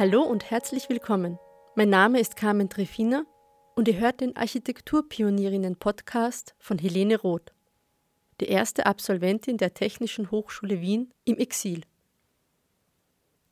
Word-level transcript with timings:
Hallo 0.00 0.22
und 0.22 0.50
herzlich 0.50 0.88
willkommen. 0.88 1.38
Mein 1.74 1.90
Name 1.90 2.20
ist 2.20 2.34
Carmen 2.34 2.70
Trefina 2.70 3.26
und 3.76 3.86
ihr 3.86 3.98
hört 3.98 4.22
den 4.22 4.34
Architekturpionierinnen-Podcast 4.34 6.54
von 6.58 6.78
Helene 6.78 7.20
Roth, 7.20 7.52
die 8.40 8.46
erste 8.46 8.86
Absolventin 8.86 9.58
der 9.58 9.74
Technischen 9.74 10.30
Hochschule 10.30 10.80
Wien 10.80 11.12
im 11.26 11.36
Exil. 11.36 11.82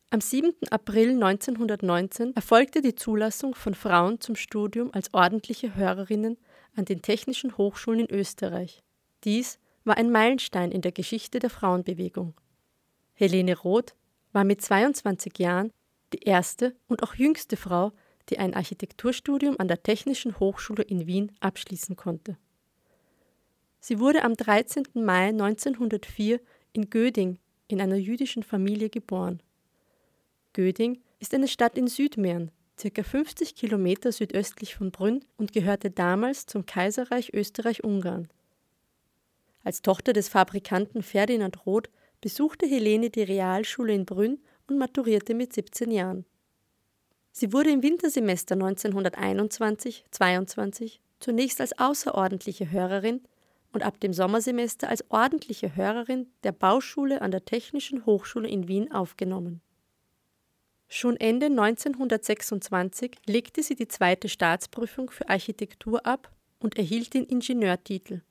Am 0.09 0.23
7. 0.23 0.55
April 0.71 1.23
1919 1.23 2.35
erfolgte 2.35 2.81
die 2.81 2.95
Zulassung 2.95 3.55
von 3.55 3.75
Frauen 3.75 4.19
zum 4.23 4.35
Studium 4.35 4.89
als 4.95 5.13
ordentliche 5.13 5.75
Hörerinnen 5.75 6.39
an 6.75 6.87
den 6.87 7.03
technischen 7.03 7.59
Hochschulen 7.59 8.07
in 8.07 8.11
Österreich. 8.11 8.83
Dies 9.25 9.59
war 9.85 9.99
ein 9.99 10.11
Meilenstein 10.11 10.73
in 10.73 10.81
der 10.81 10.93
Geschichte 10.93 11.41
der 11.41 11.51
Frauenbewegung. 11.51 12.33
Helene 13.13 13.55
Roth 13.55 13.95
war 14.33 14.45
mit 14.45 14.63
22 14.63 15.39
Jahren 15.39 15.75
die 16.13 16.23
erste 16.23 16.75
und 16.89 17.03
auch 17.03 17.15
jüngste 17.15 17.57
Frau, 17.57 17.93
die 18.29 18.39
ein 18.39 18.55
Architekturstudium 18.55 19.57
an 19.59 19.69
der 19.69 19.83
Technischen 19.83 20.39
Hochschule 20.39 20.83
in 20.83 21.07
Wien 21.07 21.33
abschließen 21.41 21.97
konnte. 21.97 22.37
Sie 23.81 24.01
wurde 24.01 24.23
am 24.25 24.35
13. 24.35 24.85
Mai 24.95 25.29
1904 25.29 26.41
in 26.73 26.91
Göding 26.91 27.39
in 27.69 27.81
einer 27.81 27.97
jüdischen 27.97 28.43
Familie 28.43 28.91
geboren. 28.91 29.43
Göding 30.53 31.01
ist 31.21 31.35
eine 31.35 31.49
Stadt 31.49 31.79
in 31.79 31.87
Südmähren, 31.87 32.51
ca. 32.77 33.03
50 33.03 33.55
Kilometer 33.55 34.13
südöstlich 34.13 34.75
von 34.75 34.91
Brünn 34.91 35.25
und 35.37 35.53
gehörte 35.53 35.91
damals 35.91 36.47
zum 36.47 36.67
Kaiserreich 36.67 37.33
Österreich-Ungarn. 37.35 38.29
Als 39.65 39.83
Tochter 39.83 40.13
des 40.13 40.29
Fabrikanten 40.29 41.03
Ferdinand 41.03 41.67
Roth 41.67 41.91
besuchte 42.21 42.67
Helene 42.67 43.11
die 43.11 43.23
Realschule 43.23 43.93
in 43.93 44.07
Brünn 44.07 44.39
und 44.69 44.79
maturierte 44.79 45.35
mit 45.35 45.53
17 45.53 45.91
Jahren. 45.91 46.25
Sie 47.33 47.53
wurde 47.53 47.71
im 47.71 47.83
Wintersemester 47.83 48.55
1921-22 48.57 51.01
zunächst 51.21 51.61
als 51.61 51.79
außerordentliche 51.79 52.71
Hörerin 52.71 53.21
und 53.73 53.83
ab 53.83 54.01
dem 54.01 54.13
Sommersemester 54.13 54.89
als 54.89 55.05
ordentliche 55.11 55.77
Hörerin 55.77 56.27
der 56.43 56.53
Bauschule 56.53 57.23
an 57.23 57.31
der 57.31 57.45
Technischen 57.45 58.07
Hochschule 58.07 58.49
in 58.49 58.69
Wien 58.69 58.93
aufgenommen. 58.93 59.61
Schon 60.89 61.19
Ende 61.19 61.47
1926 61.47 63.17
legte 63.27 63.63
sie 63.63 63.75
die 63.75 63.89
zweite 63.89 64.29
Staatsprüfung 64.29 65.11
für 65.11 65.29
Architektur 65.29 66.07
ab 66.07 66.31
und 66.61 66.79
erhielt 66.79 67.13
den 67.13 67.25
Ingenieurtitel. 67.25 68.23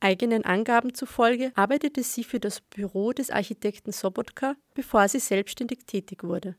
Eigenen 0.00 0.46
Angaben 0.46 0.94
zufolge 0.94 1.52
arbeitete 1.54 2.02
sie 2.02 2.24
für 2.24 2.40
das 2.40 2.62
Büro 2.62 3.12
des 3.12 3.30
Architekten 3.30 3.92
Sobotka, 3.92 4.56
bevor 4.74 5.06
sie 5.08 5.18
selbstständig 5.18 5.80
tätig 5.86 6.24
wurde. 6.24 6.56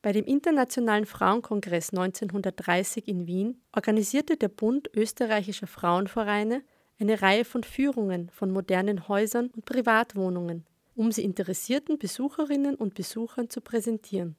Bei 0.00 0.12
dem 0.12 0.24
Internationalen 0.24 1.04
Frauenkongress 1.04 1.90
1930 1.90 3.06
in 3.06 3.26
Wien 3.26 3.60
organisierte 3.74 4.36
der 4.36 4.48
Bund 4.48 4.88
österreichischer 4.94 5.66
Frauenvereine 5.66 6.62
eine 7.00 7.20
Reihe 7.20 7.44
von 7.44 7.64
Führungen 7.64 8.30
von 8.30 8.50
modernen 8.50 9.08
Häusern 9.08 9.48
und 9.48 9.64
Privatwohnungen, 9.64 10.64
um 10.94 11.12
sie 11.12 11.24
interessierten 11.24 11.98
Besucherinnen 11.98 12.76
und 12.76 12.94
Besuchern 12.94 13.50
zu 13.50 13.60
präsentieren. 13.60 14.36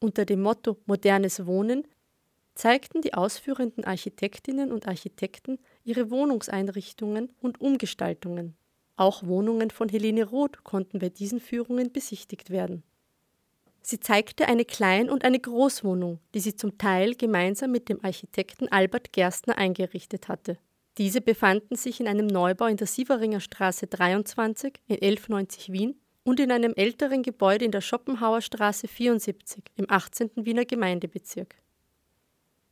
Unter 0.00 0.24
dem 0.24 0.42
Motto 0.42 0.78
Modernes 0.86 1.46
Wohnen 1.46 1.86
zeigten 2.54 3.00
die 3.02 3.14
ausführenden 3.14 3.84
Architektinnen 3.84 4.72
und 4.72 4.86
Architekten 4.86 5.58
ihre 5.84 6.10
Wohnungseinrichtungen 6.10 7.30
und 7.40 7.60
Umgestaltungen. 7.60 8.54
Auch 8.96 9.24
Wohnungen 9.24 9.70
von 9.70 9.88
Helene 9.88 10.24
Roth 10.24 10.64
konnten 10.64 10.98
bei 10.98 11.08
diesen 11.08 11.40
Führungen 11.40 11.92
besichtigt 11.92 12.50
werden. 12.50 12.82
Sie 13.80 13.98
zeigte 13.98 14.46
eine 14.46 14.64
Klein- 14.64 15.10
und 15.10 15.24
eine 15.24 15.40
Großwohnung, 15.40 16.20
die 16.34 16.40
sie 16.40 16.54
zum 16.54 16.78
Teil 16.78 17.16
gemeinsam 17.16 17.72
mit 17.72 17.88
dem 17.88 18.04
Architekten 18.04 18.68
Albert 18.68 19.12
Gerstner 19.12 19.58
eingerichtet 19.58 20.28
hatte. 20.28 20.56
Diese 20.98 21.20
befanden 21.20 21.74
sich 21.74 22.00
in 22.00 22.06
einem 22.06 22.26
Neubau 22.26 22.66
in 22.66 22.76
der 22.76 22.86
Sieveringer 22.86 23.40
Straße 23.40 23.86
23 23.86 24.74
in 24.86 24.96
1190 24.96 25.72
Wien 25.72 25.96
und 26.22 26.38
in 26.38 26.52
einem 26.52 26.74
älteren 26.76 27.22
Gebäude 27.22 27.64
in 27.64 27.72
der 27.72 27.80
Schopenhauer 27.80 28.42
Straße 28.42 28.86
74 28.86 29.64
im 29.76 29.86
18. 29.90 30.30
Wiener 30.36 30.64
Gemeindebezirk. 30.64 31.56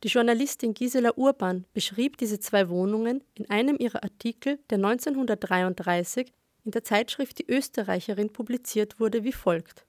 Die 0.03 0.07
Journalistin 0.07 0.73
Gisela 0.73 1.11
Urban 1.15 1.65
beschrieb 1.73 2.17
diese 2.17 2.39
zwei 2.39 2.69
Wohnungen 2.69 3.23
in 3.35 3.49
einem 3.51 3.77
ihrer 3.77 4.03
Artikel, 4.03 4.57
der 4.71 4.77
1933 4.77 6.33
in 6.63 6.71
der 6.71 6.83
Zeitschrift 6.83 7.37
Die 7.37 7.51
Österreicherin 7.51 8.31
publiziert 8.31 8.99
wurde, 8.99 9.23
wie 9.23 9.31
folgt. 9.31 9.85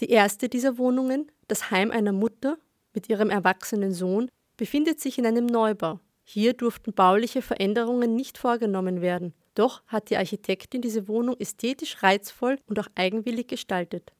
Die 0.00 0.08
erste 0.08 0.48
dieser 0.48 0.78
Wohnungen, 0.78 1.30
das 1.48 1.70
Heim 1.70 1.90
einer 1.90 2.12
Mutter 2.12 2.56
mit 2.94 3.10
ihrem 3.10 3.28
erwachsenen 3.28 3.92
Sohn, 3.92 4.30
befindet 4.56 5.00
sich 5.00 5.18
in 5.18 5.26
einem 5.26 5.46
Neubau. 5.46 6.00
Hier 6.24 6.54
durften 6.54 6.94
bauliche 6.94 7.42
Veränderungen 7.42 8.16
nicht 8.16 8.38
vorgenommen 8.38 9.02
werden. 9.02 9.34
Doch 9.54 9.82
hat 9.86 10.08
die 10.08 10.16
Architektin 10.16 10.80
diese 10.80 11.08
Wohnung 11.08 11.36
ästhetisch 11.38 12.02
reizvoll 12.02 12.58
und 12.66 12.78
auch 12.78 12.88
eigenwillig 12.94 13.48
gestaltet. 13.48 14.12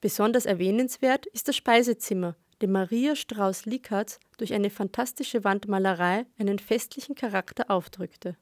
Besonders 0.00 0.46
erwähnenswert 0.46 1.26
ist 1.26 1.48
das 1.48 1.56
Speisezimmer, 1.56 2.34
dem 2.62 2.72
Maria 2.72 3.16
Strauß-Likatz 3.16 4.20
durch 4.38 4.52
eine 4.52 4.70
fantastische 4.70 5.44
Wandmalerei 5.44 6.26
einen 6.38 6.58
festlichen 6.58 7.14
Charakter 7.14 7.70
aufdrückte. 7.70 8.36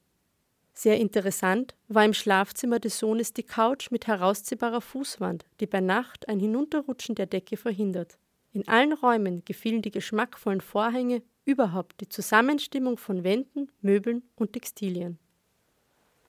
Sehr 0.74 0.98
interessant 0.98 1.74
war 1.88 2.04
im 2.04 2.14
Schlafzimmer 2.14 2.78
des 2.78 2.98
Sohnes 2.98 3.32
die 3.32 3.42
Couch 3.42 3.90
mit 3.90 4.06
herausziehbarer 4.06 4.80
Fußwand, 4.80 5.44
die 5.58 5.66
bei 5.66 5.80
Nacht 5.80 6.28
ein 6.28 6.38
Hinunterrutschen 6.38 7.16
der 7.16 7.26
Decke 7.26 7.56
verhindert. 7.56 8.16
In 8.52 8.66
allen 8.68 8.92
Räumen 8.92 9.44
gefielen 9.44 9.82
die 9.82 9.90
geschmackvollen 9.90 10.60
Vorhänge, 10.60 11.22
überhaupt 11.44 12.00
die 12.00 12.08
Zusammenstimmung 12.08 12.96
von 12.96 13.24
Wänden, 13.24 13.72
Möbeln 13.80 14.22
und 14.36 14.52
Textilien. 14.52 15.18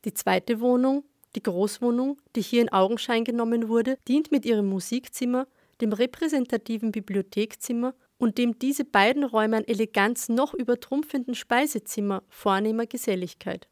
Die 0.05 0.13
zweite 0.13 0.61
Wohnung, 0.61 1.03
die 1.35 1.43
Großwohnung, 1.43 2.17
die 2.35 2.41
hier 2.41 2.61
in 2.61 2.69
Augenschein 2.69 3.23
genommen 3.23 3.67
wurde, 3.67 3.97
dient 4.07 4.31
mit 4.31 4.45
ihrem 4.45 4.67
Musikzimmer 4.67 5.45
dem 5.81 5.93
repräsentativen 5.93 6.91
Bibliothekzimmer 6.91 7.93
und 8.17 8.37
dem 8.37 8.59
diese 8.59 8.85
beiden 8.85 9.23
Räume 9.23 9.57
an 9.57 9.63
Eleganz 9.63 10.29
noch 10.29 10.53
übertrumpfenden 10.53 11.35
Speisezimmer 11.35 12.23
vornehmer 12.27 12.85
Geselligkeit. 12.85 13.67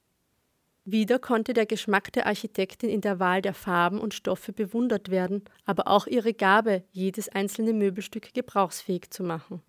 Wieder 0.85 1.19
konnte 1.19 1.53
der 1.53 1.65
Geschmack 1.65 2.13
der 2.13 2.27
Architektin 2.27 2.89
in 2.89 3.01
der 3.01 3.19
Wahl 3.19 3.41
der 3.41 3.53
Farben 3.53 3.99
und 3.99 4.13
Stoffe 4.13 4.53
bewundert 4.53 5.11
werden, 5.11 5.43
aber 5.65 5.89
auch 5.89 6.07
ihre 6.07 6.33
Gabe, 6.33 6.85
jedes 6.91 7.27
einzelne 7.27 7.73
Möbelstück 7.73 8.33
gebrauchsfähig 8.33 9.09
zu 9.09 9.23
machen. 9.23 9.61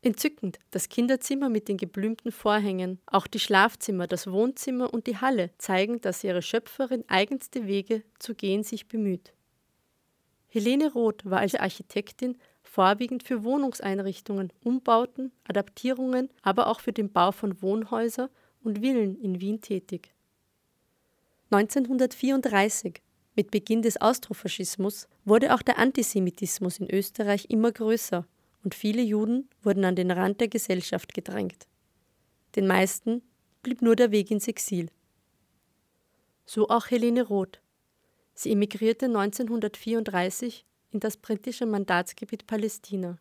Entzückend, 0.00 0.58
das 0.70 0.88
Kinderzimmer 0.88 1.50
mit 1.50 1.68
den 1.68 1.76
geblümten 1.76 2.32
Vorhängen, 2.32 3.00
auch 3.04 3.26
die 3.26 3.38
Schlafzimmer, 3.38 4.06
das 4.06 4.32
Wohnzimmer 4.32 4.94
und 4.94 5.06
die 5.06 5.18
Halle 5.18 5.50
zeigen, 5.58 6.00
dass 6.00 6.24
ihre 6.24 6.40
Schöpferin 6.40 7.04
eigenste 7.08 7.66
Wege 7.66 8.02
zu 8.18 8.34
gehen 8.34 8.62
sich 8.62 8.88
bemüht. 8.88 9.34
Helene 10.52 10.92
Roth 10.92 11.24
war 11.24 11.38
als 11.38 11.54
Architektin 11.54 12.36
vorwiegend 12.62 13.22
für 13.22 13.44
Wohnungseinrichtungen, 13.44 14.52
Umbauten, 14.64 15.32
Adaptierungen, 15.44 16.28
aber 16.42 16.66
auch 16.66 16.80
für 16.80 16.92
den 16.92 17.10
Bau 17.10 17.30
von 17.30 17.62
Wohnhäusern 17.62 18.28
und 18.62 18.80
Villen 18.80 19.16
in 19.20 19.40
Wien 19.40 19.60
tätig. 19.60 20.12
1934, 21.50 23.00
mit 23.36 23.52
Beginn 23.52 23.82
des 23.82 24.00
Austrofaschismus, 24.00 25.08
wurde 25.24 25.54
auch 25.54 25.62
der 25.62 25.78
Antisemitismus 25.78 26.78
in 26.78 26.90
Österreich 26.90 27.46
immer 27.48 27.70
größer 27.70 28.26
und 28.64 28.74
viele 28.74 29.02
Juden 29.02 29.48
wurden 29.62 29.84
an 29.84 29.96
den 29.96 30.10
Rand 30.10 30.40
der 30.40 30.48
Gesellschaft 30.48 31.14
gedrängt. 31.14 31.66
Den 32.56 32.66
meisten 32.66 33.22
blieb 33.62 33.82
nur 33.82 33.94
der 33.94 34.10
Weg 34.10 34.30
ins 34.30 34.48
Exil. 34.48 34.90
So 36.44 36.68
auch 36.68 36.90
Helene 36.90 37.22
Roth. 37.22 37.60
Sie 38.42 38.52
emigrierte 38.52 39.04
1934 39.04 40.64
in 40.92 41.00
das 41.00 41.18
britische 41.18 41.66
Mandatsgebiet 41.66 42.46
Palästina. 42.46 43.18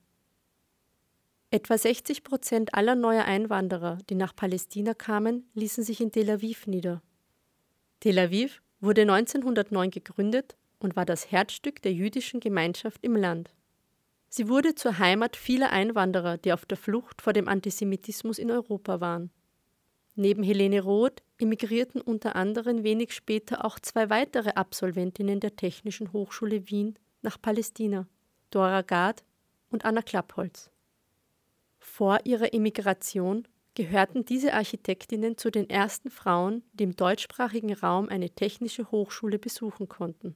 Etwa 1.51 1.77
60 1.77 2.24
Prozent 2.24 2.74
aller 2.74 2.95
neuer 2.95 3.25
Einwanderer, 3.25 3.98
die 4.10 4.16
nach 4.16 4.33
Palästina 4.33 4.94
kamen, 4.94 5.50
ließen 5.56 5.83
sich 5.83 6.00
in 6.00 6.13
Tel 6.13 6.30
Aviv 6.30 6.68
nieder. 6.68 7.01
Tel 8.00 8.18
Aviv 8.18 8.62
wurde 8.80 9.01
1909 9.01 9.92
gegründet 9.92 10.56
und 10.80 10.95
war 10.95 11.06
das 11.06 11.30
Herzstück 11.30 11.81
der 11.81 11.92
jüdischen 11.92 12.39
Gemeinschaft 12.39 13.04
im 13.04 13.18
Land. 13.18 13.51
Sie 14.30 14.48
wurde 14.48 14.74
zur 14.74 15.00
Heimat 15.00 15.36
vieler 15.36 15.71
Einwanderer, 15.71 16.38
die 16.38 16.54
auf 16.54 16.66
der 16.66 16.77
Flucht 16.77 17.21
vor 17.21 17.33
dem 17.33 17.50
Antisemitismus 17.50 18.39
in 18.39 18.51
Europa 18.51 19.01
waren. 19.01 19.31
Neben 20.16 20.44
Helene 20.44 20.81
Roth 20.81 21.21
emigrierten 21.39 22.01
unter 22.01 22.36
anderem 22.36 22.83
wenig 22.83 23.13
später 23.13 23.65
auch 23.65 23.80
zwei 23.80 24.09
weitere 24.09 24.51
Absolventinnen 24.51 25.39
der 25.39 25.56
Technischen 25.56 26.13
Hochschule 26.13 26.69
Wien 26.69 26.97
nach 27.21 27.41
Palästina, 27.41 28.07
Dora 28.51 28.81
Gard 28.81 29.24
und 29.69 29.86
Anna 29.86 30.01
Klappholz. 30.01 30.69
Vor 31.80 32.19
ihrer 32.25 32.53
Emigration 32.53 33.47
gehörten 33.75 34.25
diese 34.25 34.53
Architektinnen 34.53 35.38
zu 35.38 35.51
den 35.51 35.69
ersten 35.69 36.09
Frauen, 36.09 36.63
die 36.74 36.83
im 36.83 36.95
deutschsprachigen 36.95 37.74
Raum 37.74 38.09
eine 38.09 38.30
technische 38.30 38.92
Hochschule 38.92 39.39
besuchen 39.39 39.88
konnten. 39.88 40.35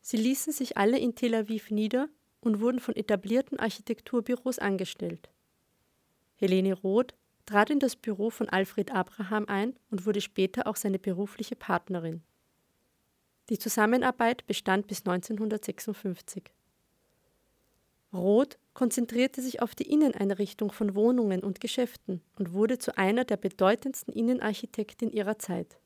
Sie 0.00 0.16
ließen 0.16 0.52
sich 0.52 0.76
alle 0.76 0.98
in 0.98 1.14
Tel 1.14 1.34
Aviv 1.34 1.70
nieder 1.70 2.08
und 2.40 2.60
wurden 2.60 2.80
von 2.80 2.96
etablierten 2.96 3.58
Architekturbüros 3.58 4.58
angestellt. 4.58 5.28
Helene 6.36 6.74
Roth 6.74 7.14
trat 7.50 7.70
in 7.70 7.80
das 7.80 7.96
Büro 7.96 8.30
von 8.30 8.48
Alfred 8.48 8.92
Abraham 8.92 9.46
ein 9.48 9.74
und 9.90 10.06
wurde 10.06 10.20
später 10.20 10.68
auch 10.68 10.76
seine 10.76 11.00
berufliche 11.00 11.56
Partnerin. 11.56 12.22
Die 13.48 13.58
Zusammenarbeit 13.58 14.46
bestand 14.46 14.86
bis 14.86 15.00
1956. 15.00 16.44
Roth 18.12 18.56
konzentrierte 18.72 19.42
sich 19.42 19.62
auf 19.62 19.74
die 19.74 19.90
Inneneinrichtung 19.90 20.70
von 20.70 20.94
Wohnungen 20.94 21.42
und 21.42 21.60
Geschäften 21.60 22.20
und 22.38 22.52
wurde 22.52 22.78
zu 22.78 22.96
einer 22.96 23.24
der 23.24 23.36
bedeutendsten 23.36 24.14
Innenarchitekten 24.14 25.10
ihrer 25.10 25.38
Zeit. 25.38 25.80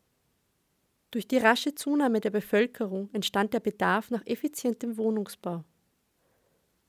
Durch 1.11 1.27
die 1.27 1.39
rasche 1.39 1.75
Zunahme 1.75 2.21
der 2.21 2.31
Bevölkerung 2.31 3.09
entstand 3.15 3.55
der 3.55 3.61
Bedarf 3.61 4.11
nach 4.11 4.27
effizientem 4.27 4.99
Wohnungsbau. 4.99 5.65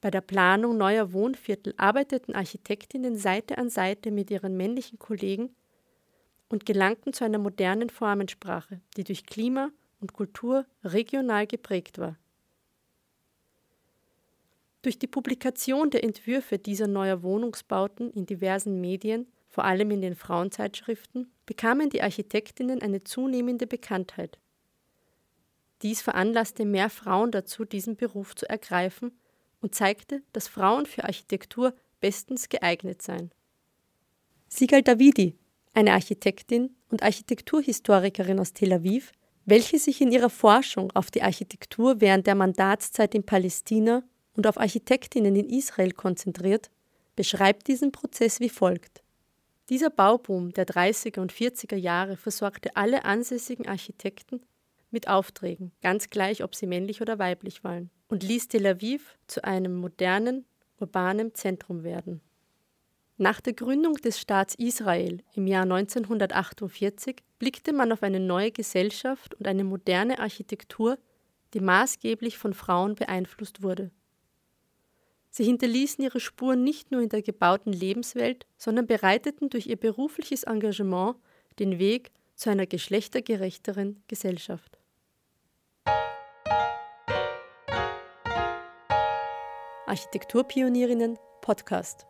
Bei 0.05 0.11
der 0.11 0.21
Planung 0.21 0.77
neuer 0.77 1.13
Wohnviertel 1.13 1.73
arbeiteten 1.77 2.35
Architektinnen 2.35 3.17
Seite 3.17 3.57
an 3.57 3.71
Seite 3.71 4.11
mit 4.11 4.29
ihren 4.29 4.55
männlichen 4.55 4.99
Kollegen 4.99 5.55
und 6.47 6.67
gelangten 6.67 7.11
zu 7.11 7.25
einer 7.25 7.39
modernen 7.39 7.89
Formensprache, 7.89 8.81
die 8.97 9.03
durch 9.03 9.25
Klima 9.25 9.71
und 9.99 10.13
Kultur 10.13 10.67
regional 10.83 11.47
geprägt 11.47 11.97
war. 11.97 12.19
Durch 14.83 14.99
die 14.99 15.07
Publikation 15.07 15.89
der 15.89 16.03
Entwürfe 16.03 16.59
dieser 16.59 16.85
neuer 16.85 17.23
Wohnungsbauten 17.23 18.11
in 18.11 18.27
diversen 18.27 18.79
Medien, 18.79 19.25
vor 19.49 19.63
allem 19.63 19.89
in 19.89 20.01
den 20.01 20.15
Frauenzeitschriften, 20.15 21.31
bekamen 21.47 21.89
die 21.89 22.03
Architektinnen 22.03 22.83
eine 22.83 23.03
zunehmende 23.03 23.65
Bekanntheit. 23.65 24.37
Dies 25.81 26.03
veranlasste 26.03 26.63
mehr 26.63 26.91
Frauen 26.91 27.31
dazu, 27.31 27.65
diesen 27.65 27.95
Beruf 27.95 28.35
zu 28.35 28.47
ergreifen 28.47 29.11
und 29.65 29.73
zeigte, 29.73 30.21
dass 30.31 30.47
Frauen 30.47 30.85
für 30.85 31.05
Architektur 31.05 31.73
bestens 31.99 32.49
geeignet 32.49 33.01
seien. 33.01 33.31
Sigal 34.47 34.83
Davidi, 34.83 35.35
eine 35.73 35.93
Architektin 35.93 36.75
und 36.89 37.01
Architekturhistorikerin 37.01 38.39
aus 38.39 38.53
Tel 38.53 38.73
Aviv, 38.73 39.11
welche 39.45 39.79
sich 39.79 40.01
in 40.01 40.11
ihrer 40.11 40.29
Forschung 40.29 40.91
auf 40.91 41.09
die 41.09 41.23
Architektur 41.23 41.99
während 41.99 42.27
der 42.27 42.35
Mandatszeit 42.35 43.15
in 43.15 43.25
Palästina 43.25 44.03
und 44.35 44.45
auf 44.45 44.59
Architektinnen 44.59 45.35
in 45.35 45.49
Israel 45.49 45.93
konzentriert, 45.93 46.69
beschreibt 47.15 47.67
diesen 47.67 47.91
Prozess 47.91 48.39
wie 48.39 48.49
folgt. 48.49 49.01
Dieser 49.69 49.89
Bauboom 49.89 50.51
der 50.53 50.67
30er 50.67 51.21
und 51.21 51.33
40er 51.33 51.75
Jahre 51.75 52.17
versorgte 52.17 52.75
alle 52.75 53.03
ansässigen 53.03 53.67
Architekten 53.67 54.41
mit 54.95 55.09
Aufträgen, 55.09 55.73
ganz 55.81 56.09
gleich, 56.09 56.41
ob 56.41 56.55
sie 56.55 56.67
männlich 56.67 57.01
oder 57.01 57.19
weiblich 57.19 57.65
waren, 57.65 57.91
und 58.07 58.23
ließ 58.23 58.47
Tel 58.47 58.65
Aviv 58.65 59.17
zu 59.27 59.43
einem 59.43 59.75
modernen, 59.75 60.45
urbanen 60.79 61.35
Zentrum 61.35 61.83
werden. 61.83 62.21
Nach 63.17 63.41
der 63.41 63.53
Gründung 63.53 63.95
des 63.95 64.19
Staats 64.19 64.55
Israel 64.55 65.21
im 65.33 65.47
Jahr 65.47 65.63
1948 65.63 67.17
blickte 67.39 67.73
man 67.73 67.91
auf 67.91 68.03
eine 68.03 68.21
neue 68.21 68.51
Gesellschaft 68.51 69.35
und 69.35 69.47
eine 69.47 69.65
moderne 69.65 70.19
Architektur, 70.19 70.97
die 71.53 71.59
maßgeblich 71.59 72.37
von 72.37 72.53
Frauen 72.53 72.95
beeinflusst 72.95 73.63
wurde. 73.63 73.91
Sie 75.29 75.43
hinterließen 75.43 76.01
ihre 76.01 76.21
Spuren 76.21 76.63
nicht 76.63 76.91
nur 76.91 77.01
in 77.01 77.09
der 77.09 77.21
gebauten 77.21 77.73
Lebenswelt, 77.73 78.45
sondern 78.57 78.87
bereiteten 78.87 79.49
durch 79.49 79.67
ihr 79.67 79.77
berufliches 79.77 80.43
Engagement 80.43 81.17
den 81.59 81.79
Weg 81.79 82.11
zu 82.35 82.49
einer 82.49 82.65
geschlechtergerechteren 82.65 84.01
Gesellschaft. 84.07 84.77
Architekturpionierinnen 89.87 91.17
Podcast 91.41 92.07